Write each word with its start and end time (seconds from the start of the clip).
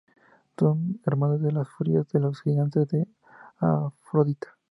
Son 0.57 0.99
hermanas 1.05 1.43
de 1.43 1.51
las 1.51 1.69
Furias, 1.69 2.07
de 2.09 2.19
los 2.19 2.41
Gigantes 2.41 2.87
y 2.91 2.97
de 2.97 3.07
Afrodita. 3.59 4.57